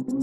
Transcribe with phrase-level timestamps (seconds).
[0.00, 0.22] வணக்கம்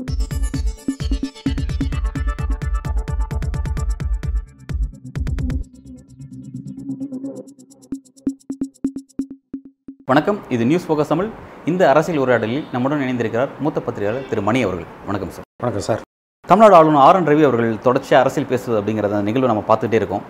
[10.50, 11.29] இது news focus Tamil.
[11.66, 14.85] இந்த அரசியல் உரையாடலில் நம்முடன் இணைந்திருக்கிறார் மூத்த பத்திரிகையாளர் திரு மணி அவர்கள்.
[15.05, 15.43] வணக்கம் சார்.
[15.57, 16.02] வணக்கம் சார்.
[16.48, 20.21] தமிழ்நாடு ஆளுநர் ஆர் என் ரவி அவர்கள் தொடர்ச்சியாக அரசியல் பேசுவது அப்படிங்கிறத நிகழ்வு நம்ம பார்த்துட்டே இருக்கோம்.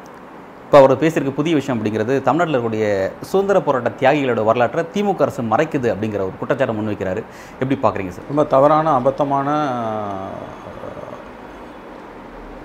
[0.67, 5.87] இப்போ அவர் பேசியிருக்க புதிய விஷயம் அப்படிங்கிறது தமிழ்நாட்டில் இருக்கக்கூடிய சுதந்திர போராட்ட தியாகிகளோட வரலாற்றை திமுக அரசு மறைக்குது
[5.93, 7.21] அப்படிங்கிற ஒரு குற்றச்சாட்டை முன்வைக்கிறாரு.
[7.59, 8.25] எப்படி பார்க்குறீங்க சார்?
[8.27, 9.47] ரொம்ப தவறான அபத்தமான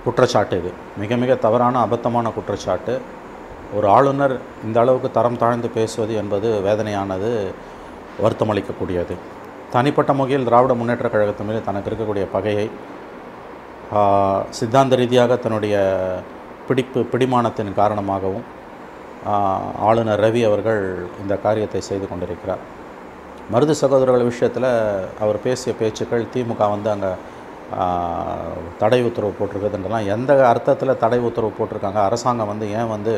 [0.04, 0.72] குற்றச்சாட்டு இது.
[0.98, 3.00] மிக மிக தவறான அபத்தமான குற்றச்சாட்டு.
[3.76, 7.30] ஒரு ஆளுநர் இந்த அளவுக்கு தரம் தாழ்ந்து பேசுவது என்பது வேதனையானது
[8.24, 9.16] வருத்தமளிக்கக்கூடியது.
[9.70, 12.70] தனிப்பட்ட முகையில் திராவிட முன்னேற்றக் கழகத்தின் மீது தனக்கு இருக்கக்கூடிய பகையை
[14.50, 15.76] சித்தாந்த ரீதியாக தன்னுடைய
[16.68, 18.46] பிடிப்பு பிடிமானத்தின் காரணமாகவும்
[19.88, 20.80] ஆளுநர் ரவி அவர்கள்
[21.22, 22.62] இந்த காரியத்தை செய்து கொண்டிருக்கிறார்.
[23.52, 24.70] மருது சகோதரர்கள் விஷயத்தில்
[25.24, 27.12] அவர் பேசிய பேச்சுக்கள் திமுக வந்து அங்கே
[28.80, 32.00] தடை உத்தரவு போட்டிருக்குதுன்றலாம் எந்த அர்த்தத்தில் தடை உத்தரவு போட்டிருக்காங்க?
[32.08, 33.12] அரசாங்கம் வந்து ஏன் வந்து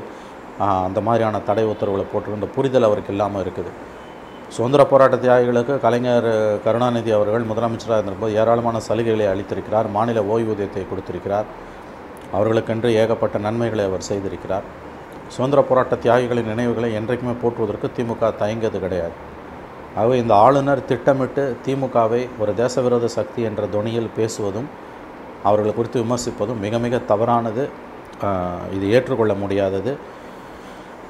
[0.85, 3.71] அந்த மாதிரியான தடை உத்தரவுகளை போட்டிருக்குன்ற புரிதல் அவருக்கு இல்லாமல் இருக்குது.
[4.57, 6.29] சுதந்திர போராட்ட தியாகிகளுக்கு கலைஞர்
[6.65, 9.89] கருணாநிதி அவர்கள் முதலமைச்சராக இருந்தபோது ஏராளமான சலுகைகளை அளித்திருக்கிறார்.
[9.97, 11.49] மாநில ஓய்வூதியத்தை கொடுத்திருக்கிறார்.
[12.33, 14.67] அவர்களுக்கென்று ஏகப்பட்ட நன்மைகளை அவர் செய்திருக்கிறார்.
[15.29, 19.15] சுதந்திர போராட்ட தியாகிகளின் நினைவுகளை என்றைக்குமே போற்றுவதற்கு திமுக தயங்கியது கிடையாது.
[19.97, 24.69] ஆகவே இந்த ஆளுநர் திட்டமிட்டு திமுகவை ஒரு தேசவிரோத சக்தி என்ற தொனியில் பேசுவதும்
[25.43, 27.65] அவர்களை குறித்து விமர்சிப்பதும் மிக மிக தவறானது.
[28.73, 29.93] இது ஏற்றுக்கொள்ள முடியாதது.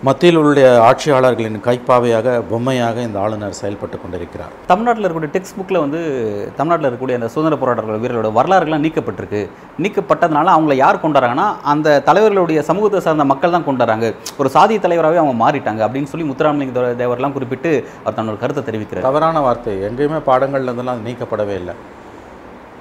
[0.04, 4.48] மத்தியில் உள்ள ஆட்சியாளர்களின் கைப்பாவையாக பொம்மையாக இந்த ஆளுநர் செயல்பட்டு கொண்டிருக்கிறார்.
[4.66, 9.48] தமிழ்நாட்டில் இருக்கக்கூடிய டெக்ஸ்ட் புக்கில் வந்து தமிழ்நாட்டில் இருக்கக்கூடிய அந்த சுதந்திர போராட்ட வீரர்களோட வரலாறுகள்லாம் நீக்கப்பட்டிருக்கு.
[9.78, 14.14] நீக்கப்பட்டதுனால அவங்கள யார் கொண்டாடுறாங்கன்னா அந்த தலைவர்களுடைய சமூகத்தை சார்ந்த மக்கள் தான் கொண்டாடுறாங்க.
[14.38, 19.00] ஒரு சாதி தலைவராகவே அவங்க மாறிட்டாங்க அப்படின்னு சொல்லி முத்துராமலிங்க தேவ- தேவர்லாம் குறிப்பிட்டு அவர் தன்னோட கருத்தை தெரிவிக்கிறார்.
[19.00, 19.82] தவறான வார்த்தை.
[19.82, 21.74] எங்கேயுமே பாடங்கள்ல இருந்தெல்லாம் நீக்கப்படவே இல்லை.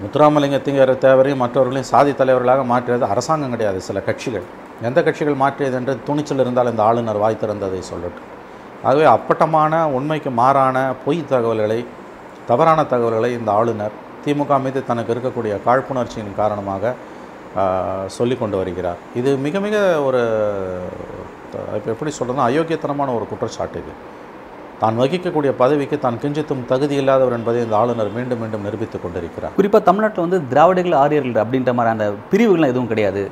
[0.03, 4.61] முத்துராமலிங்கத்திங்கிற தேவரையும் மற்றவர்களையும் சாதி தலைவர்களாக மாற்றியது அரசாங்கம் கிடையாது சில கட்சிகள்.
[4.87, 8.29] எந்த கட்சிகள் மாற்றியது என்று துணிச்சல் இருந்தால் இந்த ஆளுநர் வாய் திறந்ததை சொல்லட்டும்.
[8.87, 11.79] ஆகவே அப்பட்டமான உண்மைக்கு மாறான பொய் தகவல்களை
[12.49, 16.93] தவறான தகவல்களை இந்த ஆளுநர் திமுக மீது தனக்கு இருக்கக்கூடிய காழ்ப்புணர்ச்சியின் காரணமாக
[18.17, 18.99] சொல்லி கொண்டு வருகிறார்.
[19.19, 20.21] இது மிக மிக ஒரு
[21.77, 23.93] இப்போ எப்படி சொல்கிறதுனா அயோக்கியத்தனமான ஒரு குற்றச்சாட்டு இது.
[24.81, 29.53] தான் வகிக்கக்கூடிய பதவிக்கு தான் கிஞ்சித்தும் தகுதி இல்லாதவர் என்பதை இந்த ஆளுநர் மீண்டும் மீண்டும் நிரூபித்துக் கொண்டிருக்கிறார்.
[29.59, 33.23] குறிப்பாக தமிழ்நாட்டில் வந்து திராவிடர்கள் ஆரியர்கள் அப்படின்ற மாதிரி அந்த பிரிவுகள்லாம் எதுவும் கிடையாது.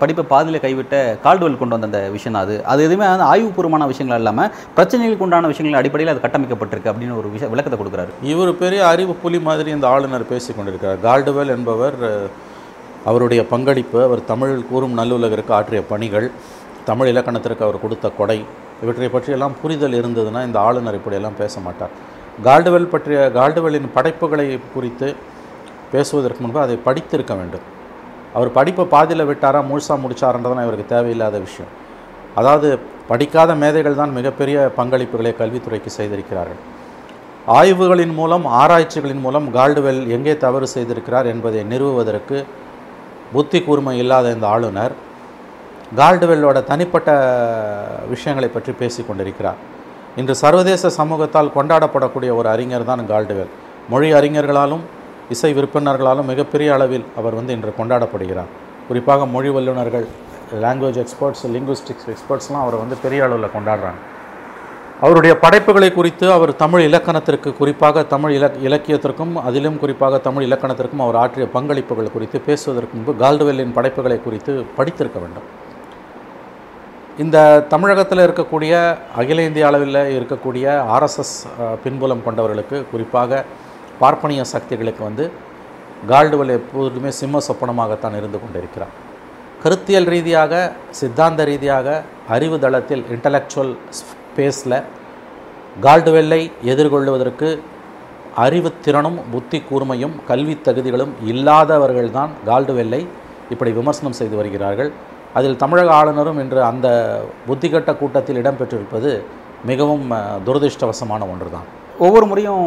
[0.00, 2.54] படிப்பை பாதியில் கைவிட்ட கால்டுவெல் கொண்டு வந்த அந்த விஷயம் அது.
[2.72, 7.50] அது எதுவுமே வந்து ஆய்வுபூர்வமான விஷயங்கள் இல்லாமல் பிரச்சனைகளுக்கு உண்டான விஷயங்கள் அடிப்படையில் அது கட்டமைக்கப்பட்டிருக்கு அப்படின்னு ஒரு விஷய
[7.54, 8.12] விளக்கத்தை கொடுக்குறாரு.
[8.32, 11.00] இவர் பெரிய அறிவு புலி மாதிரி இந்த ஆளுநர் பேசி கொண்டிருக்கிறார்.
[11.08, 11.98] கால்டுவெல் என்பவர்
[13.10, 16.28] அவருடைய பங்களிப்பு அவர் தமிழ் கூறும் நல்லுலகிற்கு ஆற்றிய பணிகள்
[16.88, 18.38] தமிழ் இலக்கணத்திற்கு அவர் கொடுத்த கொடை
[18.82, 21.94] இவற்றை பற்றியெல்லாம் புரிதல் இருந்ததுன்னா இந்த ஆளுநர் இப்படியெல்லாம் பேச மாட்டார்.
[22.46, 25.08] கால்டுவெல் பற்றிய கால்டுவெல்லின் படைப்புகளை குறித்து
[25.92, 27.64] பேசுவதற்கு முன்பு அதை படித்திருக்க வேண்டும்.
[28.36, 31.70] அவர் படிப்பை பாதியில் விட்டாரா முழுசாக முடிச்சாருன்றதுலாம் இவருக்கு தேவையில்லாத விஷயம்.
[32.40, 32.68] அதாவது
[33.10, 36.60] படிக்காத மேதைகள் தான் மிகப்பெரிய பங்களிப்புகளை கல்வித்துறைக்கு செய்திருக்கிறார்கள்.
[37.58, 42.38] ஆய்வுகளின் மூலம் ஆராய்ச்சிகளின் மூலம் கால்டுவெல் எங்கே தவறு செய்திருக்கிறார் என்பதை நிறுவுவதற்கு
[43.34, 44.94] புத்தி கூர்மை இல்லாத இந்த ஆளுநர்
[46.00, 47.10] கால்டுவெல்லோட தனிப்பட்ட
[48.12, 49.60] விஷயங்களை பற்றி பேசிக்கொண்டிருக்கிறார்
[50.20, 53.50] இன்று சர்வதேச சமூகத்தால் கொண்டாடப்படக்கூடிய ஒரு அறிஞர் தான் கால்டுவெல்.
[53.92, 54.84] மொழி அறிஞர்களாலும்
[55.34, 58.50] இசை விற்பனர்களாலும் மிகப்பெரிய அளவில் அவர் வந்து இன்று கொண்டாடப்படுகிறார்.
[58.88, 60.06] குறிப்பாக மொழி வல்லுநர்கள்
[60.64, 64.00] லாங்குவேஜ் எக்ஸ்பர்ட்ஸ் லிங்குவிஸ்டிக்ஸ் எக்ஸ்பர்ட்ஸ்லாம் அவரை வந்து பெரிய அளவில் கொண்டாடுறாங்க.
[65.06, 71.18] அவருடைய படைப்புகளை குறித்து அவர் தமிழ் இலக்கணத்திற்கு குறிப்பாக தமிழ் இலக் இலக்கியத்திற்கும் அதிலும் குறிப்பாக தமிழ் இலக்கணத்திற்கும் அவர்
[71.22, 75.46] ஆற்றிய பங்களிப்புகள் குறித்து பேசுவதற்கு முன்பு கால்டுவெல்லின் படைப்புகளை குறித்து படித்திருக்க வேண்டும்.
[77.24, 77.36] இந்த
[77.74, 78.72] தமிழகத்தில் இருக்கக்கூடிய
[79.20, 80.64] அகில இந்திய அளவில் இருக்கக்கூடிய
[80.96, 81.36] ஆர்எஸ்எஸ்
[81.84, 83.44] பின்புலம் கொண்டவர்களுக்கு குறிப்பாக
[84.00, 85.24] பார்ப்பனிய சக்திகளுக்கு வந்து
[86.10, 88.94] கால்டுவல் எப்போதுமே சிம்ம சொப்பனமாகத்தான் இருந்து கொண்டிருக்கிறார்.
[89.62, 90.52] கருத்தியல் ரீதியாக
[90.98, 91.86] சித்தாந்த ரீதியாக
[92.34, 94.78] அறிவு தளத்தில் இன்டலெக்சுவல் ஸ்பேஸில்
[95.84, 96.40] கால்டுவெல்லை
[96.72, 97.48] எதிர்கொள்வதற்கு
[98.44, 103.02] அறிவுத்திறனும் புத்தி கூர்மையும் கல்வி தகுதிகளும் இல்லாதவர்கள்தான் கால்டுவெல்லை
[103.54, 104.90] இப்படி விமர்சனம் செய்து வருகிறார்கள்.
[105.38, 106.88] அதில் தமிழக ஆளுநரும் இன்று அந்த
[107.48, 109.10] புத்திகட்ட கூட்டத்தில் இடம்பெற்றிருப்பது
[109.70, 110.06] மிகவும்
[110.46, 111.66] துரதிருஷ்டவசமான ஒன்றுதான்.
[112.04, 112.64] ஒவ்வொரு முறையும்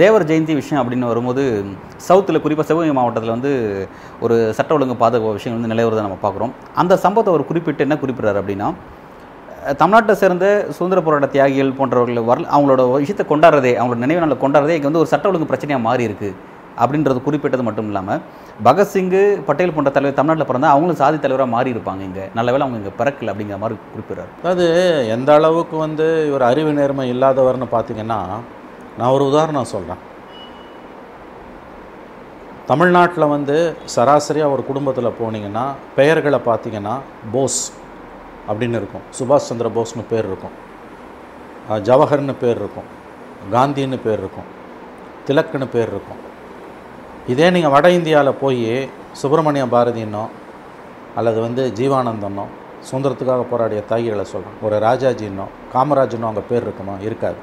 [0.00, 1.42] தேவர் ஜெயந்தி விஷயம் அப்படின்னு வரும்போது
[2.06, 3.52] சவுத்தில் குறிப்பாக சிவகங்கை மாவட்டத்தில் வந்து
[4.24, 6.52] ஒரு சட்ட ஒழுங்கு பாதுகாப்பு விஷயம் வந்து நிலவுறதை நம்ம பார்க்குறோம்.
[6.82, 8.68] அந்த சம்பவத்தை அவர் குறிப்பிட்டு என்ன குறிப்பிட்றாரு அப்படின்னா
[9.82, 10.46] தமிழ்நாட்டை சேர்ந்த
[10.76, 15.10] சுதந்திர போராட்ட தியாகிகள் போன்றவர்கள் வரல அவங்களோட விஷயத்தை கொண்டாடுறதே அவங்களோட நினைவு நாளில் கொண்டாடுறதே இங்கே வந்து ஒரு
[15.12, 16.30] சட்ட ஒழுங்கு பிரச்சனையாக மாறி இருக்கு.
[16.82, 18.20] அப்படின்றது குறிப்பிட்டது மட்டும் இல்லாமல்
[18.66, 22.24] பகத்சிங்கு பட்டேல் போன்ற தலைவர் தமிழ்நாட்டில் பிறந்தால் அவங்களும் சாதி தலைவராக மாறி இருப்பாங்க இங்கே.
[22.38, 24.30] நல்ல வேலை அவங்க இங்கே பிறக்கல அப்படிங்கிற மாதிரி குறிப்பிட்றாரு.
[24.42, 24.66] அதாவது
[25.16, 28.20] எந்த அளவுக்கு வந்து இவர் அறிவு நேர்மை இல்லாதவர்னு பார்த்தீங்கன்னா
[28.98, 30.02] நான் ஒரு உதாரணம் சொல்கிறேன்
[32.68, 33.56] தமிழ்நாட்டில் வந்து
[33.94, 35.64] சராசரியாக ஒரு குடும்பத்தில் போனீங்கன்னா
[35.96, 36.94] பெயர்களை பார்த்தீங்கன்னா
[37.32, 37.62] போஸ்
[38.50, 39.04] அப்படின்னு இருக்கும்.
[39.18, 40.54] சுபாஷ் சந்திர போஸ்னு பேர் இருக்கும்.
[41.88, 42.88] ஜவஹர்னு பேர் இருக்கும்.
[43.54, 44.48] காந்தின்னு பேர் இருக்கும்.
[45.26, 46.20] திலக்குன்னு பேர் இருக்கும்.
[47.32, 48.64] இதே நீங்கள் வட இந்தியாவில் போய்
[49.20, 50.24] சுப்பிரமணிய பாரதின்னோ
[51.18, 52.44] அல்லது வந்து ஜீவானந்தனோ
[52.88, 56.94] சுதந்திரத்துக்காக போராடிய தாயிகளை சொல்கிறோம் ஒரு ராஜாஜின்னோ காமராஜனோ அங்கே பேர் இருக்குமா?
[57.08, 57.40] இருக்காது.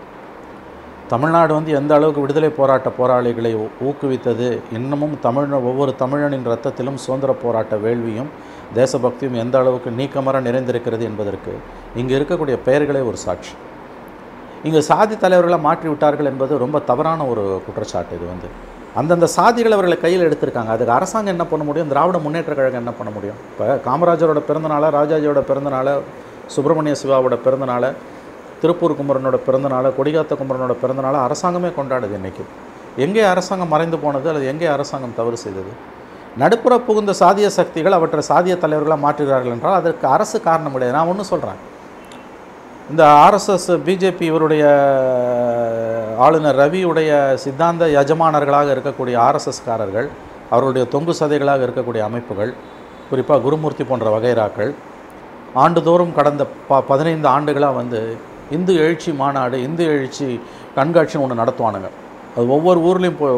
[1.11, 3.51] தமிழ்நாடு வந்து எந்த அளவுக்கு விடுதலை போராட்ட போராளிகளை
[3.87, 4.47] ஊக்குவித்தது
[4.77, 8.29] இன்னமும் தமிழ் ஒவ்வொரு தமிழனின் ரத்தத்திலும் சுதந்திர போராட்ட வேள்வியும்
[8.77, 11.53] தேசபக்தியும் எந்த அளவுக்கு நீக்கமர நிறைந்திருக்கிறது என்பதற்கு
[12.01, 13.53] இங்கு இருக்கக்கூடிய பெயர்களே ஒரு சாட்சி.
[14.67, 18.47] இங்கு சாதி தலைவர்களை மாற்றி விட்டார்கள் என்பது ரொம்ப தவறான ஒரு குற்றச்சாட்டு இது வந்து.
[18.99, 20.71] அந்தந்த சாதிகள் அவர்களை கையில் எடுத்திருக்காங்க.
[20.75, 21.91] அதுக்கு அரசாங்கம் என்ன பண்ண முடியும்?
[21.93, 23.37] திராவிட முன்னேற்ற கழகம் என்ன பண்ண முடியும்?
[23.51, 25.93] இப்போ காமராஜரோட பிறந்தநாளை ராஜாஜியோட பிறந்தநாளை
[26.55, 27.91] சுப்பிரமணிய சிவாவோட பிறந்தநாளை
[28.61, 32.43] திருப்பூர் குமரனோட பிறந்தநாளை கொடிகாத்த குமரனோட பிறந்தநாளை அரசாங்கமே கொண்டாடுது இன்றைக்கி
[33.05, 35.71] எங்கே அரசாங்கம் மறைந்து போனது அல்லது எங்கே அரசாங்கம் தவறு செய்தது?
[36.41, 40.95] நடுப்புற புகுந்த சாதிய சக்திகள் அவற்றை சாதிய தலைவர்களாக மாற்றுகிறார்கள் என்றால் அதற்கு அரசு காரணம் கிடையாது.
[40.97, 41.59] நான் ஒன்று சொல்கிறேன்
[42.91, 44.63] இந்த ஆர்எஸ்எஸ் பிஜேபி இவருடைய
[46.25, 47.11] ஆளுநர் ரவியுடைய
[47.43, 50.07] சித்தாந்த யஜமானர்களாக இருக்கக்கூடிய ஆர்எஸ்எஸ்காரர்கள்
[50.51, 52.51] அவர்களுடைய தொங்கு சதைகளாக இருக்கக்கூடிய அமைப்புகள்
[53.09, 54.71] குறிப்பாக குருமூர்த்தி போன்ற வகைராக்கள்
[55.63, 58.01] ஆண்டுதோறும் கடந்த ப பதினைந்து ஆண்டுகளாக வந்து
[58.57, 60.27] இந்து எழுச்சி மாநாடு இந்து எழுச்சி
[60.77, 61.89] கண்காட்சின்னு ஒன்று நடத்துவானுங்க.
[62.36, 63.30] அது ஒவ்வொரு ஊர்லேயும் இப்போ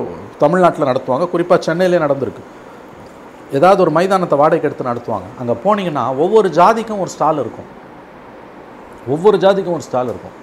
[0.44, 1.25] தமிழ்நாட்டில் நடத்துவாங்க.
[1.33, 2.44] குறிப்பாக சென்னையிலே நடந்திருக்கு.
[3.57, 5.27] ஏதாவது ஒரு மைதானத்தை வாடகைக்கு எடுத்து நடத்துவாங்க.
[5.42, 7.69] அங்கே போனீங்கன்னா ஒவ்வொரு ஜாதிக்கும் ஒரு ஸ்டால் இருக்கும்.
[9.13, 10.36] ஒவ்வொரு ஜாதிக்கும் ஒரு ஸ்டால் இருக்கும்.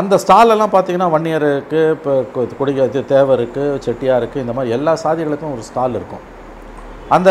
[0.00, 5.96] அந்த ஸ்டாலெல்லாம் பார்த்தீங்கன்னா வன்னியருக்கு இப்போ கொடிக இது தேவருக்கு செட்டியாருக்கு இந்த மாதிரி எல்லா சாதிகளுக்கும் ஒரு ஸ்டால்
[6.00, 6.24] இருக்கும்.
[7.16, 7.30] அந்த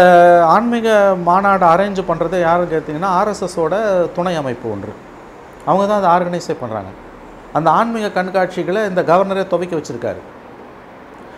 [0.55, 0.89] ஆன்மீக
[1.27, 3.75] மாநாடு அரேஞ்ச் பண்ணுறதை யாருன்னு கேட்டிங்கன்னா ஆர்எஸ்எஸோட
[4.17, 4.93] துணை அமைப்பு ஒன்று.
[5.69, 6.91] அவங்க தான் அதை ஆர்கனைஸே பண்ணுறாங்க
[7.57, 10.21] அந்த ஆன்மீக கண்காட்சிகளை இந்த கவர்னரே துவைக்க வச்சுருக்காரு.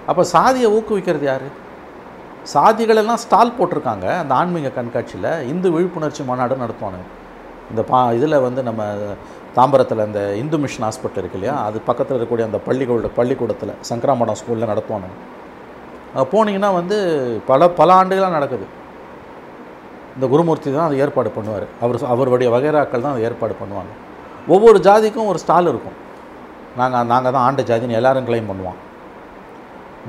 [0.10, 1.48] அப்போ சாதியை ஊக்குவிக்கிறது யார்?
[2.54, 4.07] சாதிகளெல்லாம் ஸ்டால் போட்டிருக்காங்க.
[4.22, 7.07] அந்த ஆன்மீக கண்காட்சியில் இந்து விழிப்புணர்ச்சி மாநாடு நடத்துவானுங்க.
[7.72, 8.81] இந்த பா இதில் வந்து நம்ம
[9.57, 11.56] தாம்பரத்தில் இந்த இந்து மிஷன் ஹாஸ்பிட்டல் இருக்கு இல்லையா?
[11.68, 15.18] அது பக்கத்தில் இருக்கக்கூடிய அந்த பள்ளிக்கூட பள்ளிக்கூடத்தில் சங்கராமடம் ஸ்கூலில் நடத்துவானுங்க.
[16.33, 16.98] போனீங்கன்னா வந்து
[17.50, 18.66] பல பல ஆண்டுகளாக நடக்குது.
[20.16, 21.68] இந்த குருமூர்த்தி தான் அதை ஏற்பாடு பண்ணுவார்.
[21.83, 23.94] அவர் அவருடைய வகைராக்கள் தான் அதை ஏற்பாடு பண்ணுவாங்க.
[24.53, 25.97] ஒவ்வொரு ஜாதிக்கும் ஒரு ஸ்டால் இருக்கும்.
[26.79, 28.79] நாங்கள் நாங்கள் தான் ஆண்ட ஜாதின்னு எல்லாரும் கிளைம் பண்ணுவான்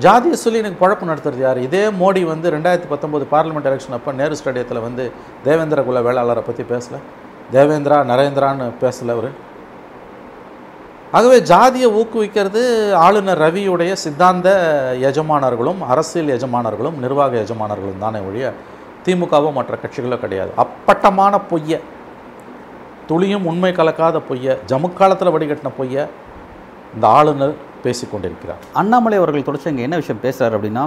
[0.04, 1.58] ஜாதியை சொல்லி எனக்கு குழப்பம் நடத்துறது யார்?
[1.68, 5.04] இதே மோடி வந்து ரெண்டாயிரத்தி பத்தொம்போது பார்லிமெண்ட் எலெக்ஷன் அப்போ நேரு ஸ்டேடியத்தில் வந்து
[5.46, 7.00] தேவேந்திர குல வேளாளரை பற்றி பேசலை.
[7.56, 9.30] தேவேந்திரா நரேந்திரான்னு பேசல அவர்.
[11.16, 12.60] ஆகவே ஜாதியை ஊக்குவிக்கிறது
[13.06, 14.48] ஆளுநர் ரவியுடைய சித்தாந்த
[15.08, 18.52] எஜமானர்களும் அரசியல் எஜமானர்களும் நிர்வாக எஜமானர்களும் தானே ஒழிய
[19.06, 20.52] திமுகவோ மற்ற கட்சிகளோ கிடையாது.
[20.64, 21.78] அப்பட்டமான பொய்யை
[23.12, 26.04] துளியும் உண்மை கலக்காத பொய்யை ஜமுக்காலத்தில் வடிகட்டின பொய்யை
[26.94, 27.54] இந்த ஆளுநர்
[27.84, 28.60] பேசிக்கொண்டிருக்கிறார்.
[28.72, 30.84] அண்ணாமலை அவர்கள் தொடர்ச்சி இங்கே என்ன விஷயம் பேசுகிறார் அப்படின்னா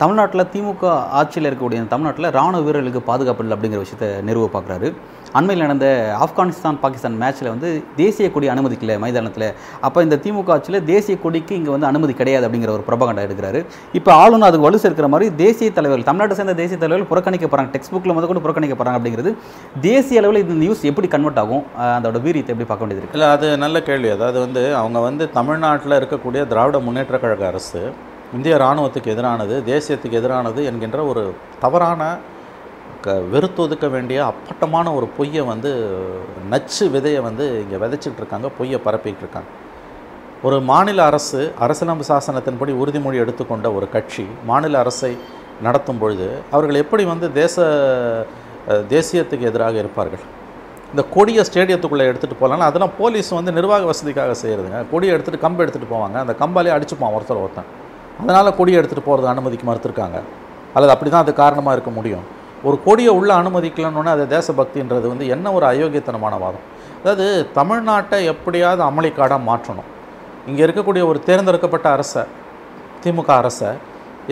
[0.00, 0.82] தமிழ்நாட்டில் திமுக
[1.20, 4.88] ஆட்சியில் இருக்கக்கூடிய தமிழ்நாட்டில் ராணுவ வீரர்களுக்கு பாதுகாப்பு இல்லை அப்படிங்கிற விஷயத்தை நிறுவ பார்க்குறாரு.
[5.38, 5.86] அண்மையில் நடந்த
[6.24, 7.68] ஆப்கானிஸ்தான் பாகிஸ்தான் மேட்ச்சில் வந்து
[7.98, 9.46] தேசிய கொடி அனுமதிக்கல மைதானத்தில்.
[9.86, 13.60] அப்போ இந்த திமுக ஆட்சியில் தேசிய கொடிக்கு இங்கே வந்து அனுமதி கிடையாது அப்படிங்கிற ஒரு பிரபகண்டா எடுக்கிறாரு.
[14.00, 17.94] இப்போ ஆளுநர் அதுக்கு வலு சேர்க்கிற மாதிரி தேசிய தலைவர்கள் தமிழ்நாட்டை சேர்ந்த தேசிய தலைவர்கள் புறக்கணிக்க போகிறாங்க டெக்ஸ்ட்
[17.94, 19.32] புக்கில் முதல் கூட புறக்கணிக்க போகிறாங்க அப்படிங்கிறது
[19.88, 21.64] தேசிய அளவில் இந்த நியூஸ் எப்படி கன்வெர்ட் ஆகும்?
[21.98, 24.10] அதோட வீரியத்தை எப்படி பார்க்க வேண்டியது இல்லை அது நல்ல கேள்வி.
[24.18, 27.82] அதாவது வந்து அவங்க வந்து தமிழ்நாட்டில் இருக்கக்கூடிய திராவிட முன்னேற்ற கழக அரசு
[28.34, 31.22] இந்திய இராணுவத்துக்கு எதிரானது தேசியத்துக்கு எதிரானது என்கின்ற ஒரு
[31.62, 32.02] தவறான
[33.04, 35.70] க வெறுத்தொதுக்க வேண்டிய அப்பட்டமான ஒரு பொய்யை வந்து
[36.52, 39.50] நச்சு விதையை வந்து இங்கே விதைச்சிட்டு இருக்காங்க பொய்யை பரப்பிக்கிட்டு இருக்காங்க.
[40.46, 45.12] ஒரு மாநில அரசு அரசியலமைப்பு சாசனத்தின்படி உறுதிமொழி எடுத்துக்கொண்ட ஒரு கட்சி மாநில அரசை
[45.66, 47.64] நடத்தும் பொழுது அவர்கள் எப்படி வந்து தேச
[48.94, 50.24] தேசியத்துக்கு எதிராக இருப்பார்கள்?
[50.92, 55.94] இந்த கொடியை ஸ்டேடியத்துக்குள்ளே எடுத்துகிட்டு போகலாம் அதெல்லாம் போலீஸ் வந்து நிர்வாக வசதிக்காக செய்கிறதுங்க கொடியை எடுத்துகிட்டு கம்பை எடுத்துகிட்டு
[55.96, 56.16] போவாங்க.
[56.24, 57.70] அந்த கம்பாலே அடிச்சுப்பான் ஒருத்தர் ஒருத்தன்.
[58.18, 60.18] அதனால் கொடியை எடுத்துகிட்டு போகிறது அனுமதிக்கு மறுத்துருக்காங்க.
[60.74, 62.24] அல்லது அப்படி தான் அது காரணமாக இருக்க முடியும்.
[62.68, 66.66] ஒரு கொடியை உள்ளே அனுமதிக்கலன்னு அது தேசபக்தின்றது வந்து என்ன ஒரு அயோக்கியத்தனமான வாதம்.
[67.02, 67.26] அதாவது
[67.58, 69.88] தமிழ்நாட்டை எப்படியாவது அமளிக்காடாக மாற்றணும்.
[70.46, 72.22] இங்கே இருக்கக்கூடிய ஒரு தேர்ந்தெடுக்கப்பட்ட அரசை
[73.04, 73.70] திமுக அரசை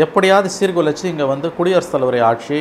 [0.04, 2.58] எப்படியாவது சீர்குலைச்சு இங்கே வந்து குடியரசுத் தலைவரை ஆட்சி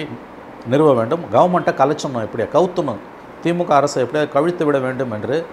[0.71, 1.23] நிறுவ வேண்டும்.
[1.33, 2.47] கவர்மெண்ட்டை கலைச்சணும் எப்படியா?
[2.55, 3.01] கவுத்தணும்.
[3.43, 5.45] திமுக அரசை எப்படியாவது கவிழ்த்து விட வேண்டும் என்று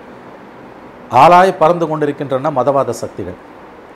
[1.23, 3.39] ஆளாய் பறந்து கொண்டிருக்கின்றன மதவாத சக்திகள்.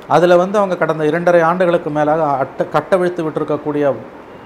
[0.08, 3.94] அதில் வந்து அவங்க கடந்த இரண்டரை ஆண்டுகளுக்கு மேலாக அட்ட கட்டவிழ்த்து விட்டிருக்கக்கூடிய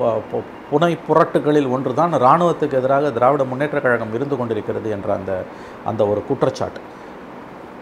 [0.01, 5.45] பு- புனை புரட்டுகளில் ஒன்று தான் இராணுவத்துக்கு எதிராக திராவிட முன்னேற்ற கழகம் இருந்து கொண்டிருக்கிறது என்ற அந்த
[5.85, 6.81] அந்த ஒரு குற்றச்சாட்டு.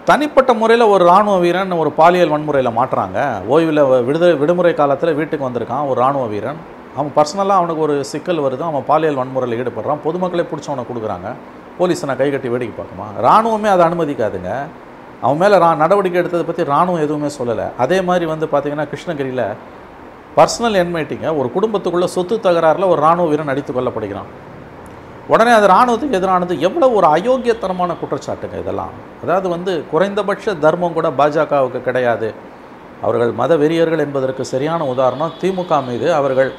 [0.05, 3.33] தனிப்பட்ட முறையில் ஒரு இராணுவ வீரன் ஒரு பாலியல் வன்முறையில் மாட்டுறாங்க.
[3.51, 6.57] ஓய்வில் விடுதலை விடுமுறை காலத்தில் வீட்டுக்கு வந்திருக்கான் ஒரு இராணுவ வீரன்.
[6.97, 11.33] அவன் பர்சனலாக அவனுக்கு ஒரு சிக்கல் வருது அவன் பாலியல் வன்முறையில் ஈடுபடுறான் பொதுமக்களே பிடிச்சவனை கொடுக்குறாங்க.
[11.79, 13.25] போலீஸை நான் கைகட்டி வேடிக்கை பார்க்குமா?
[13.25, 14.63] இராணுவமே அதை அனுமதிக்காதுங்க.
[15.25, 17.67] அவன் மேலே ரா நடவடிக்கை எடுத்ததை பற்றி இராணுவம் எதுவுமே சொல்லலை.
[17.85, 19.45] அதே மாதிரி வந்து பார்த்திங்கன்னா கிருஷ்ணகிரியில்
[20.37, 24.31] பர்சனல் என்மேட்டிங்க ஒரு குடும்பத்துக்குள்ளே சொத்து தகராறில் ஒரு ராணுவ வீரன் அடித்து கொல்லப்படுகிறான்.
[25.33, 28.95] உடனே அது ராணுவத்துக்கு எதிரானது எவ்வளோ ஒரு அயோக்கியத்தனமான குற்றச்சாட்டுங்க இதெல்லாம்.
[29.25, 32.29] அதாவது வந்து குறைந்தபட்ச தர்மம் கூட பாஜகவுக்கு கிடையாது.
[33.07, 36.51] அவர்கள் மத வெறியர்கள் என்பதற்கு சரியான உதாரணம் திமுக மீது அவர்கள்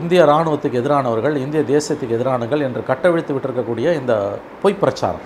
[0.00, 4.14] இந்திய இராணுவத்துக்கு எதிரானவர்கள் இந்திய தேசத்துக்கு எதிரானவர்கள் என்று கட்டவிழ்த்து விட்டிருக்கக்கூடிய இந்த
[4.62, 5.24] பொய் பிரச்சாரம்.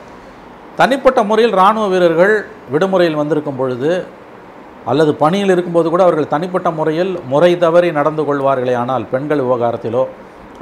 [0.80, 2.35] தனிப்பட்ட முறையில் இராணுவ வீரர்கள்
[2.73, 3.90] விடுமுறையில் வந்திருக்கும் பொழுது
[4.90, 10.02] அல்லது பணியில் இருக்கும்போது கூட அவர்கள் தனிப்பட்ட முறையில் முறை தவறி நடந்து கொள்வார்களே ஆனால் பெண்கள் விவகாரத்திலோ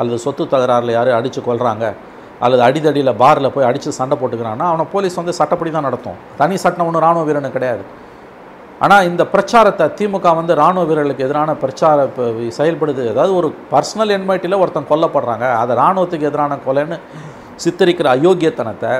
[0.00, 1.86] அல்லது சொத்து தகராறில் யாரும் அடித்து கொள்கிறாங்க
[2.44, 6.16] அல்லது அடிதடியில் பாரில் போய் அடித்து சண்டை போட்டுக்கிறான்னா அவனை போலீஸ் வந்து சட்டப்படி தான் நடத்தும்.
[6.40, 7.82] தனி சட்டம் ஒன்றும் இராணுவ வீரனு கிடையாது.
[8.84, 12.06] ஆனால் இந்த பிரச்சாரத்தை திமுக வந்து ராணுவ வீரர்களுக்கு எதிரான பிரச்சார
[12.58, 13.02] செயல்படுது.
[13.12, 15.46] அதாவது ஒரு பர்சனல் என்மைட்டியில் ஒருத்தன் கொல்லப்படுறாங்க.
[15.62, 16.98] அதை ராணுவத்துக்கு எதிரான கொலைன்னு
[17.64, 18.92] சித்தரிக்கிற அயோக்கியத்தனத்தை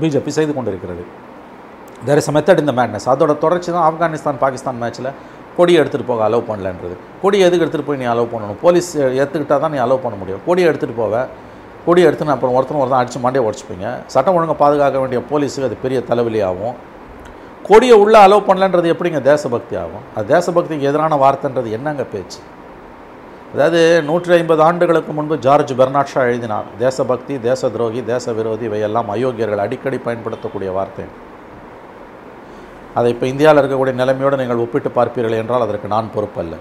[0.00, 1.04] பிஜேபி செய்து கொண்டிருக்கிறது.
[2.06, 5.10] தேர் இஸ் அ மெத்தட் இந்த மேட்னஸ் அதோட தொடர்ச்சி தான் ஆப்கானிஸ்தான் பாகிஸ்தான் மேட்ச்சில்
[5.58, 6.94] கொடியை எடுத்துகிட்டு போக அலோவ் பண்ணலன்றது.
[7.22, 8.58] கொடியை எதுக்கு எடுத்துகிட்டு போய் நீ அலோவ் பண்ணணும்?
[8.64, 10.42] போலீஸ் எடுத்துக்கிட்டால் தான் நீ அலோவ் பண்ண முடியும்.
[10.48, 11.22] கொடியை எடுத்துகிட்டு போவ
[11.86, 13.86] கொடியை எடுத்து நான் அப்புறம் ஒருத்தன் ஒருத்தன் அடித்து மாண்டே உடச்சிப்பீங்க.
[14.14, 16.76] சட்டம் ஒழுங்கை பாதுகாக்க வேண்டிய போலீஸுக்கு அது பெரிய தலைவலி ஆகும்
[17.68, 19.20] கொடியை உள்ளே அலோவ் பண்ணலன்றது எப்படிங்க?
[19.30, 22.40] தேசபக்தி ஆகும் அது தேசபக்திக்கு எதிரான வார்த்தைன்றது என்னங்க பேச்சு?
[23.52, 29.64] அதாவது நூற்றி ஐம்பது ஆண்டுகளுக்கு முன்பு ஜார்ஜ் பெர்னாட்ஷா எழுதினார் தேசபக்தி தேச துரோகி தேச விரோதி இவையெல்லாம் அயோக்கியர்கள்
[29.64, 31.04] அடிக்கடி பயன்படுத்தக்கூடிய வார்த்தை.
[32.98, 36.54] அதை இப்போ இந்தியாவில் இருக்கக்கூடிய நிலைமையோடு நீங்கள் ஒப்பிட்டு பார்ப்பீர்கள் என்றால் அதற்கு நான் பொறுப்பல்ல.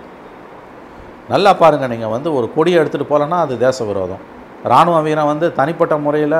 [1.34, 4.24] நல்லா பாருங்கள் நீங்கள் வந்து ஒரு கொடியை எடுத்துகிட்டு போகலன்னா அது தேச விரோதம்
[4.70, 6.40] இராணுவ வீரன் வந்து தனிப்பட்ட முறையில்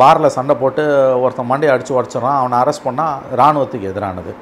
[0.00, 0.82] பாரில் சண்டை போட்டு
[1.22, 4.32] ஒருத்தன் மண்டையை அடித்து உடச்சிட்றான் அவனை அரெஸ்ட் பண்ணால் இராணுவத்துக்கு எதிரானது.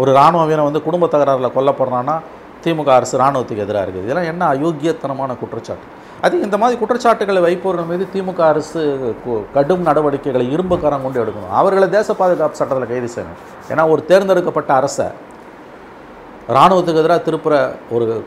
[0.00, 2.16] ஒரு இராணுவ வீரன் வந்து குடும்ப தகராறில் கொல்லப்படுறான்னா
[2.64, 4.04] திமுக அரசு இராணுவத்துக்கு எதிராக இருக்குது.
[4.04, 5.82] இதெல்லாம் என்ன அயோக்கியத்தனமான குற்றச்சாட்டு?
[6.20, 11.50] அது இந்த மாதிரி குற்றச்சாட்டுகளை வைப்பவர்கள் மீது திமுக அரசு கு- கடும் நடவடிக்கைகளை இரும்பு கரம் கொண்டு எடுக்கணும்.
[11.50, 13.72] அவர்களை தேச பாதுகாப்பு சட்டத்தில் கைது செய்யணும்.
[13.72, 15.06] ஏன்னா ஒரு தேர்ந்தெடுக்கப்பட்ட அரசை
[16.48, 18.24] இராணுவத்துக்கு எதிராக திருப்புற ஒரு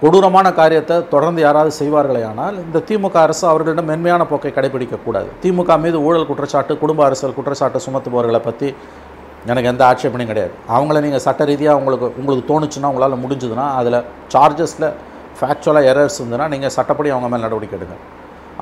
[0.00, 6.02] கொடூரமான காரியத்தை தொடர்ந்து யாராவது செய்வார்களே ஆனால் இந்த திமுக அரசு அவர்களிடம் மென்மையான போக்கை கடைபிடிக்கக்கூடாது திமுக மீது
[6.02, 8.74] ஊழல் குற்றச்சாட்டு குடும்ப அரசியல் குற்றச்சாட்டு சுமத்துபவர்களை பற்றி
[9.50, 10.52] எனக்கு எந்த ஆட்சேபனையும் கிடையாது.
[10.74, 13.98] அவங்கள நீங்கள் சட்ட ரீதியாக உங்களுக்கு உங்களுக்கு தோணுச்சுன்னா உங்களால் முடிஞ்சதுன்னா அதில்
[14.34, 14.88] சார்ஜஸில்
[15.38, 17.96] ஃபேக்சுவலாக எரர்ஸ் இருந்ததுன்னா நீங்கள் சட்டப்படி அவங்க மேல் நடவடிக்கை எடுங்க.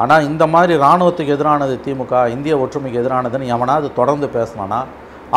[0.03, 4.81] ஆனால் இந்த மாதிரி இராணுவத்துக்கு எதிரானது திமுக இந்திய ஒற்றுமைக்கு எதிரானதுன்னு எவனாவது தொடர்ந்து பேசினானா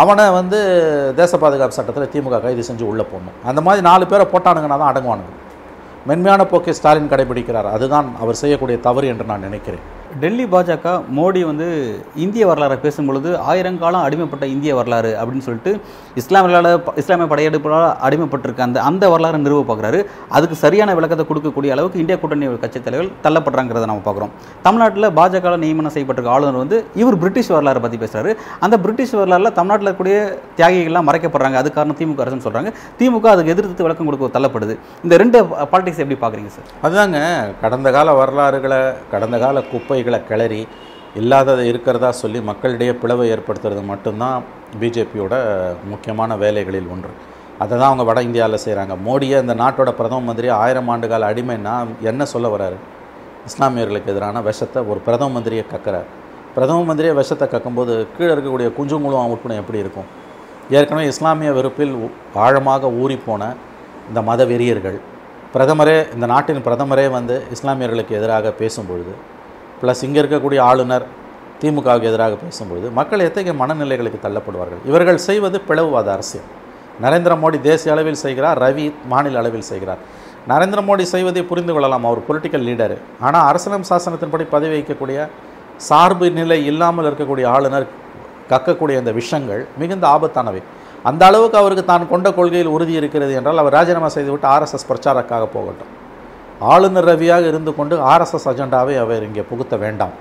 [0.01, 0.59] அவனை வந்து
[1.17, 3.35] தேச பாதுகாப்பு சட்டத்தில் திமுக கைது செஞ்சு உள்ளே போடணும்.
[3.49, 5.33] அந்த மாதிரி நாலு பேரை போட்டானுங்கன்னா தான் அடங்குவானுங்க.
[6.09, 7.67] மென்மையான போக்கை ஸ்டாலின் கடைபிடிக்கிறார்.
[7.75, 9.83] அதுதான் அவர் செய்யக்கூடிய தவறு என்று நான் நினைக்கிறேன்.
[10.21, 11.67] டெல்லி பாஜக மோடி வந்து
[12.23, 15.71] இந்திய வரலாறை பேசும்பொழுது ஆயிரங்காலம் அடிமைப்பட்ட இந்திய வரலாறு அப்படின்னு சொல்லிட்டு
[16.21, 16.69] இஸ்லாமியர்களால்
[17.01, 19.99] இஸ்லாமிய படையெடுப்பால் அடிமைப்பட்டிருக்க அந்த அந்த வரலாறு நிறுவ பார்க்குறாரு.
[20.37, 24.33] அதுக்கு சரியான விளக்கத்தை கொடுக்கக்கூடிய அளவுக்கு இந்திய கூட்டணி கட்சித் தலைவர்கள் தள்ளப்படுறாங்கிறத நம்ம பார்க்குறோம்.
[24.67, 28.33] தமிழ்நாட்டில் பாஜக நியமனம் செய்யப்பட்டிருக்க ஆளுநர் வந்து இவர் பிரிட்டிஷ் வரலாறு பற்றி பேசுகிறாரு
[28.67, 30.17] அந்த பிரிட்டிஷ் வரலாறில் தமிழ்நாட்டில் இருக்கக்கூடிய
[30.59, 31.57] தியாகிகள்லாம் மறைக்கப்படுறாங்க.
[31.63, 34.75] அது காரணம் திமுக அரசுன்னு சொல்கிறாங்க திமுக அதுக்கு எதிர்த்து விளக்கம் கொடுக்க தள்ளப்படுது.
[35.05, 35.41] இந்த ரெண்டு
[35.73, 37.19] பாலிடிக்ஸ் எப்படி பார்க்குறீங்க சார் அதுதாங்க
[37.65, 38.81] கடந்த கால வரலாறுகளை
[39.15, 40.61] கடந்த கால குப்பை குப்பைகளை கிளறி
[41.19, 44.37] இல்லாததை இருக்கிறதா சொல்லி மக்களிடையே பிளவை ஏற்படுத்துறது மட்டும்தான்
[44.79, 45.33] பிஜேபியோட
[45.91, 47.11] முக்கியமான வேலைகளில் ஒன்று.
[47.61, 51.75] அதை தான் அவங்க வட இந்தியாவில் செய்கிறாங்க மோடியை இந்த நாட்டோட பிரதம மந்திரி ஆயிரம் ஆண்டு கால அடிமைன்னா
[52.11, 52.77] என்ன சொல்ல வராரு
[53.49, 56.07] இஸ்லாமியர்களுக்கு எதிரான விஷத்தை ஒரு பிரதம மந்திரியை கக்கிறார்.
[56.55, 60.07] பிரதம மந்திரியை விஷத்தை கக்கும்போது கீழே இருக்கக்கூடிய குஞ்சுங்குழும் உட்படம் எப்படி இருக்கும்?
[60.77, 63.51] ஏற்கனவே இஸ்லாமிய வெறுப்பில் ஆழமாக ஆழமாக ஊறிப்போன
[64.09, 64.99] இந்த மத வெறியர்கள்
[65.55, 69.13] பிரதமரே இந்த நாட்டின் பிரதமரே வந்து இஸ்லாமியர்களுக்கு எதிராக பேசும்பொழுது
[69.83, 71.05] ப்ளஸ் இங்கே இருக்கக்கூடிய ஆளுநர்
[71.61, 74.81] திமுகவுக்கு எதிராக பேசும்பொழுது மக்கள் எத்தகைய மனநிலைகளுக்கு தள்ளப்படுவார்கள்?
[74.89, 76.49] இவர்கள் செய்வது பிளவுவாத அரசியல்.
[77.03, 80.01] நரேந்திர மோடி தேசிய அளவில் செய்கிறார் ரவி மாநில அளவில் செய்கிறார்.
[80.51, 85.27] நரேந்திர மோடி செய்வதை புரிந்து கொள்ளலாம் அவர் பொலிட்டிக்கல் லீடர் ஆனால் அரசியலம் சாசனத்தின்படி பதவி வைக்கக்கூடிய
[85.87, 87.87] சார்பு நிலை இல்லாமல் இருக்கக்கூடிய ஆளுநர்
[88.51, 90.61] கக்கக்கூடிய இந்த விஷயங்கள் மிகுந்த ஆபத்தானவை.
[91.09, 95.91] அந்த அளவுக்கு அவருக்கு தான் கொண்ட கொள்கையில் உறுதி இருக்கிறது என்றால் அவர் ராஜினாமா செய்துவிட்டு ஆர்எஸ்எஸ் பிரச்சாரக்காக போகட்டும்.
[96.71, 100.13] ஆளுநர் ரவியாக இருந்து கொண்டு ஆர்எஸ்எஸ் அஜெண்டாவை அவர் இங்கே புகுத்த வேண்டாம்.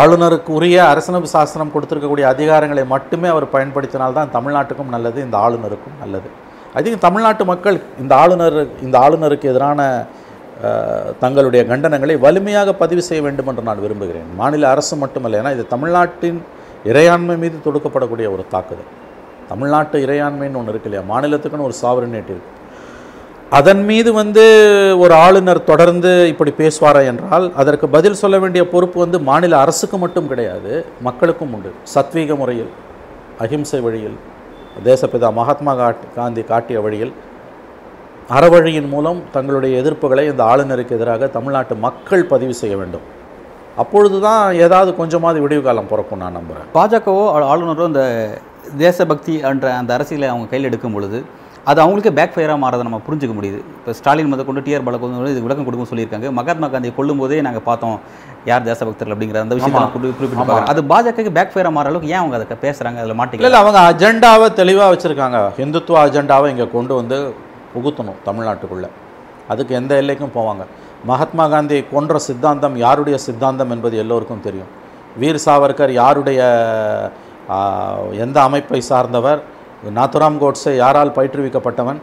[0.00, 6.28] ஆளுநருக்கு உரிய அரசனவு சாசனம் கொடுத்துருக்கக்கூடிய அதிகாரங்களை மட்டுமே அவர் பயன்படுத்தினால்தான் தமிழ்நாட்டுக்கும் நல்லது இந்த ஆளுநருக்கும் நல்லது.
[6.76, 9.80] ஐ திங்க் தமிழ்நாட்டு மக்கள் இந்த ஆளுநர் இந்த ஆளுநருக்கு எதிரான
[11.24, 14.28] தங்களுடைய கண்டனங்களை வலிமையாக பதிவு செய்ய வேண்டும் என்று நான் விரும்புகிறேன்.
[14.40, 16.40] மாநில அரசு மட்டுமல்ல ஏன்னா இது தமிழ்நாட்டின்
[16.90, 18.90] இறையாண்மை மீது தொடுக்கப்படக்கூடிய ஒரு தாக்குதல்.
[19.50, 21.04] தமிழ்நாட்டு இறையாண்மைன்னு ஒன்று இருக்கு இல்லையா?
[21.12, 22.58] மாநிலத்துக்குன்னு ஒரு சாவரினேட் இருக்குது
[23.58, 24.42] அதன் மீது வந்து
[25.02, 30.28] ஒரு ஆளுநர் தொடர்ந்து இப்படி பேசுவாரா என்றால் அதற்கு பதில் சொல்ல வேண்டிய பொறுப்பு வந்து மாநில அரசுக்கு மட்டும்
[30.32, 30.72] கிடையாது
[31.06, 31.70] மக்களுக்கும் உண்டு.
[31.94, 32.70] சத்வீக முறையில்
[33.44, 34.16] அஹிம்சை வழியில்
[34.88, 35.72] தேசப்பிதா மகாத்மா
[36.18, 37.12] காந்தி காட்டிய வழியில்
[38.36, 43.06] அறவழியின் மூலம் தங்களுடைய எதிர்ப்புகளை இந்த ஆளுநருக்கு எதிராக தமிழ்நாட்டு மக்கள் பதிவு செய்ய வேண்டும்.
[43.82, 48.04] அப்பொழுது தான் ஏதாவது கொஞ்சமாவது விடிவு காலம் பிறக்கும் நான் நம்புகிறேன் பாஜகவோ ஆளுநரோ இந்த
[48.84, 51.18] தேசபக்தி என்ற அந்த அரசியலை அவங்க கையில் எடுக்கும் பொழுது
[51.64, 53.56] அது அவங்களுக்கே பேக் ஃபயராக மாறதை நம்ம புரிஞ்சுக்க முடியுது.
[53.56, 56.32] இப்போ ஸ்டாலின் மத கொண்டு டிஆர் வந்து இது விளக்கம் கொடுக்கும் சொல்லியிருக்காங்க.
[56.32, 58.00] மகாத்மா காந்தியை கொல்லும் போதே நாங்கள் பார்த்தோம்
[58.44, 62.70] யார் தேசபக்தர்கள் அப்படிங்கிற அந்த குறி- குறிப்பிட்டு அது பாஜகவுக்கு பேக் ஃபயராக மாற அளவுக்கு ஏன் அவங்க அதை
[62.70, 63.44] பேசுகிறாங்க அதில் மாட்டிக்கல?
[63.44, 65.60] இல்லை அவங்க அஜெண்டாவை தெளிவாக வச்சுருக்காங்க.
[65.60, 67.34] ஹிந்துத்துவ அஜெண்டாவை இங்கே கொண்டு வந்து
[67.74, 68.88] புகுத்தணும் தமிழ்நாட்டுக்குள்ளே.
[69.48, 70.64] அதுக்கு எந்த எல்லைக்கும் போவாங்க.
[71.04, 74.66] மகாத்மா காந்தியை கொன்ற சித்தாந்தம் யாருடைய சித்தாந்தம் என்பது எல்லோருக்கும் தெரியும்.
[75.18, 76.40] வீர் சாவர்கர் யாருடைய
[78.12, 79.42] எந்த அமைப்பை சார்ந்தவர்?
[79.96, 82.00] நாத்துராம் கோட்ஸே யாரால் பயிற்றுவிக்கப்பட்டவன்?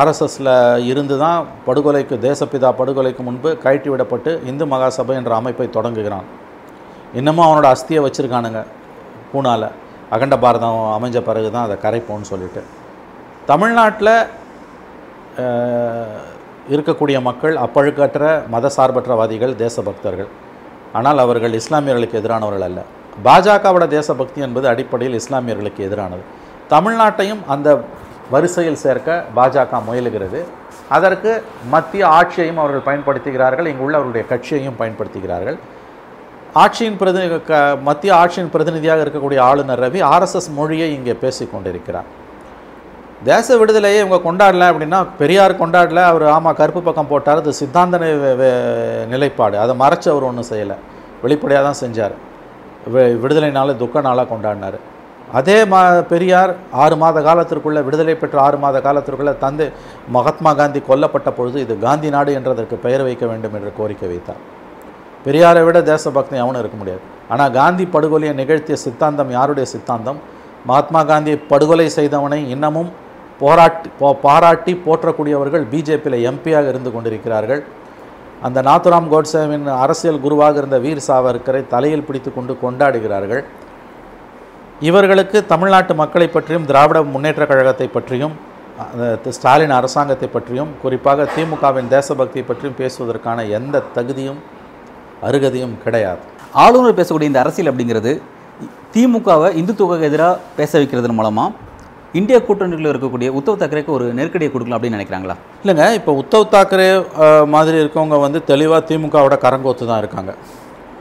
[0.00, 0.52] ஆர்எஸ்எஸில்
[0.90, 6.26] இருந்து தான் படுகொலைக்கு தேசப்பிதா படுகொலைக்கு முன்பு கழட்டி விடப்பட்டு இந்து மகாசபை என்ற அமைப்பை தொடங்குகிறான்.
[7.18, 8.62] இன்னமும் அவனோட அஸ்தியை வச்சுருக்கானுங்க
[9.32, 9.68] பூனாவில்
[10.16, 12.62] அகண்ட பாரதம் அமைஞ்ச பிறகு தான் அதை கரைப்போம்னு சொல்லிட்டு.
[13.50, 14.14] தமிழ்நாட்டில்
[16.74, 18.24] இருக்கக்கூடிய மக்கள் அப்பழுக்கற்ற
[18.54, 20.30] மத சார்பற்றவாதிகள் தேசபக்தர்கள்.
[20.98, 22.80] ஆனால் அவர்கள் இஸ்லாமியர்களுக்கு எதிரானவர்கள் அல்ல.
[23.26, 26.24] பாஜகவோட தேசபக்தி என்பது அடிப்படையில் இஸ்லாமியர்களுக்கு எதிரானது.
[26.70, 27.84] தமிழ்நாட்டையும் அந்த
[28.30, 30.44] வரிசையில் சேர்க்க பாஜக முயலுகிறது.
[30.88, 35.58] அதற்கு மத்திய ஆட்சியையும் அவர்கள் பயன்படுத்துகிறார்கள் இங்குள்ள அவருடைய கட்சியையும் பயன்படுத்துகிறார்கள்.
[36.54, 42.26] ஆட்சியின் பிரதி க மத்திய ஆட்சியின் பிரதிநிதியாக இருக்கக்கூடிய ஆளுநர் ரவி ஆர்எஸ்எஸ் மொழியை இங்கே பேசிக்கொண்டிருக்கிறார்
[43.24, 47.98] தேச விடுதலையை இவங்க கொண்டாடல அப்படின்னா பெரியார் கொண்டாடல அவர் ஆமாம் கருப்பு பக்கம் போட்டார் அது சித்தாந்த
[49.08, 49.58] நிலைப்பாடு.
[49.58, 50.74] அதை மறைச்சு அவர் ஒன்றும் செய்யலை.
[51.22, 52.12] வெளிப்படையாக தான் செஞ்சார்.
[52.94, 54.78] வி- விடுதலை நாளை துக்க நாளாக கொண்டாடினார்.
[55.38, 55.80] அதே மா
[56.10, 59.66] பெரியார் ஆறு மாத காலத்திற்குள்ளே விடுதலை பெற்ற ஆறு மாத காலத்திற்குள்ளே தந்தை
[60.16, 64.40] மகாத்மா காந்தி கொல்லப்பட்ட பொழுது இது காந்தி நாடு என்றதற்கு பெயர் வைக்க வேண்டும் என்று கோரிக்கை வைத்தார்.
[65.24, 67.02] பெரியாரை விட தேசபக்தி அவனும் இருக்க முடியாது.
[67.32, 70.20] ஆனால் காந்தி படுகொலையை நிகழ்த்திய சித்தாந்தம் யாருடைய சித்தாந்தம்?
[70.70, 72.90] மகாத்மா காந்தியை படுகொலை செய்தவனை இன்னமும்
[73.42, 77.62] போராட்டி போ பாராட்டி போற்றக்கூடியவர்கள் பிஜேபியில் எம்பியாக இருந்து கொண்டிருக்கிறார்கள்.
[78.46, 83.42] அந்த நாத்துராம் கோட்சேவின் அரசியல் குருவாக இருந்த வீர் சாவர்கரை தலையில் பிடித்து கொண்டு கொண்டாடுகிறார்கள்.
[84.86, 88.34] இவர்களுக்கு தமிழ்நாட்டு மக்களை பற்றியும் திராவிட முன்னேற்றக் கழகத்தை பற்றியும்
[89.36, 94.38] ஸ்டாலின் அரசாங்கத்தை பற்றியும் குறிப்பாக திமுகவின் தேசபக்தியை பற்றியும் பேசுவதற்கான எந்த தகுதியும்
[95.28, 96.20] அருகதையும் கிடையாது.
[96.64, 98.12] ஆளுநர் பேசக்கூடிய இந்த அரசியல் அப்படிங்கிறது
[98.94, 101.66] திமுகவை இந்துத்துவக்கு எதிராக பேச வைக்கிறதன் மூலமாக
[102.18, 105.36] இந்திய கூட்டணியில் இருக்கக்கூடிய உத்தவ் தாக்கரேக்கு ஒரு நெருக்கடியை கொடுக்கலாம் அப்படின்னு நினைக்கிறாங்களா?
[105.62, 106.88] இல்லைங்க இப்போ உத்தவ் தாக்கரே
[107.54, 110.32] மாதிரி இருக்கவங்க வந்து தெளிவாக திமுகவோட கரங்கோத்து தான் இருக்காங்க.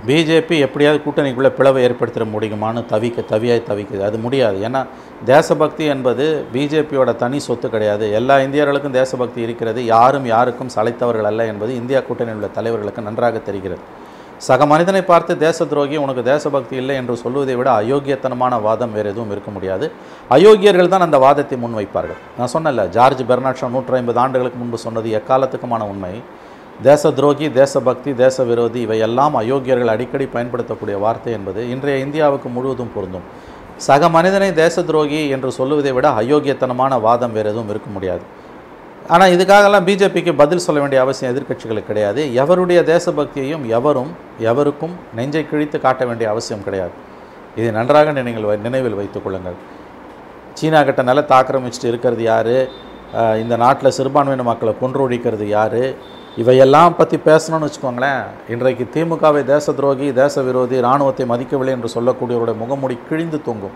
[0.06, 4.02] பிஜேபி எப்படியாவது கூட்டணிக்குள்ளே பிளவை ஏற்படுத்திட முடியுமான்னு தவிக்க தவியாய் தவிக்குது.
[4.10, 4.58] அது முடியாது.
[4.68, 4.82] ஏன்னா
[5.26, 8.06] தேசபக்தி என்பது பிஜேபியோட தனி சொத்து கிடையாது.
[8.20, 9.86] எல்லா இந்தியர்களுக்கும் தேசபக்தி இருக்கிறது.
[9.86, 13.84] யாரும் யாருக்கும் சளைத்தவர்கள் அல்ல என்பது இந்தியா கூட்டணியில் உள்ள தலைவர்களுக்கு நன்றாக தெரிகிறது.
[14.48, 19.32] சக மனிதனை பார்த்து தேச துரோகி உனக்கு தேசபக்தி இல்லை என்று சொல்வதை விட அயோக்கியத்தனமான வாதம் வேறு எதுவும்
[19.32, 19.92] இருக்க முடியாது.
[20.36, 22.20] அயோக்கியர்கள் தான் அந்த வாதத்தை முன்வைப்பார்கள்.
[22.38, 26.22] நான் சொன்னல ஜார்ஜ் பெர்னாட்ஷா நூற்றி ஐம்பது ஆண்டுகளுக்கு முன்பு சொன்னது எக்காலத்துக்குமான உண்மை.
[26.86, 33.24] தேச துரோகி தேசபக்தி தேச விரோதி இவையெல்லாம் அயோக்கியர்கள் அடிக்கடி பயன்படுத்தக்கூடிய வார்த்தை என்பது இன்றைய இந்தியாவுக்கு முழுவதும் பொருந்தும்.
[33.86, 38.24] சக மனிதனை தேச துரோகி என்று சொல்லுவதை விட அயோக்கியத்தனமான வாதம் வேறு எதுவும் இருக்க முடியாது.
[39.14, 42.22] ஆனால் இதுக்காகலாம் பிஜேபிக்கு பதில் சொல்ல வேண்டிய அவசியம் எதிர்க்கட்சிகளுக்கு கிடையாது.
[42.44, 44.12] எவருடைய தேசபக்தியையும் எவரும்
[44.52, 46.94] எவருக்கும் நெஞ்சை கிழித்து காட்ட வேண்டிய அவசியம் கிடையாது.
[47.60, 49.58] இதை நன்றாக நீங்கள் நினைவில் வைத்துக் கொள்ளுங்கள்.
[50.60, 52.56] சீனா கிட்ட நிலத்தை ஆக்கிரமிச்சுட்டு இருக்கிறது யார்?
[53.44, 55.82] இந்த நாட்டில் சிறுபான்மையின மக்களை கொன்றொழிக்கிறது யார்?
[56.42, 58.24] இவையெல்லாம் பற்றி பேசணும்னு வச்சுக்கோங்களேன்.
[58.54, 63.76] இன்றைக்கு திமுகவை தேச துரோகி தேச விரோதி இராணுவத்தை மதிக்கவில்லை என்று சொல்லக்கூடியவருடைய முகமூடி கிழிந்து தொங்கும்.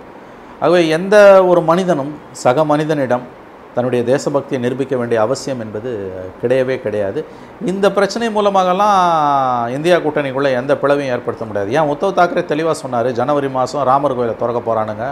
[0.63, 1.15] ஆகவே எந்த
[1.51, 2.11] ஒரு மனிதனும்
[2.43, 3.23] சக மனிதனிடம்
[3.75, 5.89] தன்னுடைய தேசபக்தியை நிரூபிக்க வேண்டிய அவசியம் என்பது
[6.41, 7.19] கிடையவே கிடையாது.
[7.71, 8.97] இந்த பிரச்சனை மூலமாகலாம்
[9.77, 11.69] இந்தியா கூட்டணிக்குள்ளே எந்த பிளவையும் ஏற்படுத்த முடியாது.
[11.77, 11.89] ஏன்?
[11.93, 15.07] உத்தவ் தாக்கரே தெளிவாக சொன்னார் ஜனவரி மாதம் ராமர் கோயிலை திறக்க போகிறானுங்க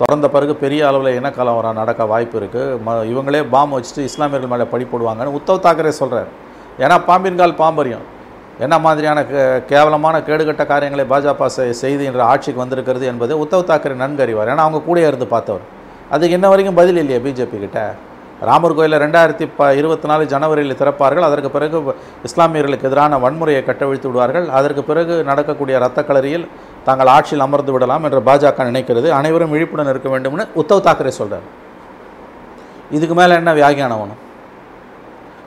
[0.00, 4.84] திறந்த பிறகு பெரிய அளவில் இனக்கலவரம் நடக்க வாய்ப்பு இருக்குது ம இவங்களே பாம் வச்சுட்டு இஸ்லாமியர்கள் மேலே படி
[4.90, 6.30] போடுவாங்கன்னு உத்தவ் தாக்கரே சொல்கிறார்
[6.78, 8.14] ஏன்னா பாம்பின் கால் பாம்பரியம்.
[8.58, 14.22] என்ன மாதிரியான கே- கேவலமான கேடுகட்ட காரியங்களை பாஜக செய்து என்ற ஆட்சிக்கு வந்திருக்கிறது என்பதை உத்தவ் தாக்கரே நன்கு
[14.22, 15.60] அறிவார் ஏன்னா அவங்க கூடயே இருந்து பார்த்தவர்.
[16.10, 17.94] அதுக்கு இன்ன வரைக்கும் பதில் இல்லையா பிஜேபி கிட்ட.
[18.40, 21.20] ராமர் கோயிலில் ரெண்டாயிரத்தி ப இருபத்தி நாலு ஜனவரியில் திறப்பார்கள்.
[21.20, 24.48] அதற்கு பிறகு இஸ்லாமியர்களுக்கு எதிரான வன்முறையை கட்டவிழ்த்து விடுவார்கள்.
[24.48, 26.48] அதற்கு பிறகு நடக்கக்கூடிய இரத்த களரியில்
[26.84, 29.08] தாங்கள் ஆட்சியில் அமர்ந்து விடலாம் என்று பாஜக நினைக்கிறது.
[29.08, 31.64] அனைவரும் விழிப்புடன் இருக்க வேண்டும்னு உத்தவ் தாக்கரே சொல்கிறார்
[32.90, 34.24] இதுக்கு மேலே என்ன வியாகியானம் வேணும்?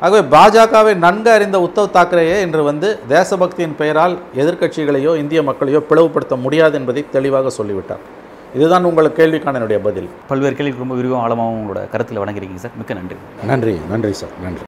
[0.01, 6.77] ஆகவே பாஜகவை நன்கு அறிந்த உத்தவ் தாக்கரேயே இன்று வந்து தேசபக்தியின் பெயரால் எதிர்க்கட்சிகளையோ இந்திய மக்களையோ பிளவுபடுத்த முடியாது
[6.79, 7.99] என்பதை தெளிவாக சொல்லிவிட்டார்.
[8.55, 10.09] இதுதான் உங்கள் கேள்விக்கான என்னுடைய பதில்.
[10.27, 12.77] பல்வேறு கேள்விக்கு ரொம்ப விரிவாக ஆழமாகவும் உங்களோட கருத்தில் வழங்கியிருக்கீங்க சார்.
[12.77, 13.15] மிக்க நன்றி.
[13.45, 14.29] நன்றி நன்றி சார்.
[14.43, 14.63] நன்றி.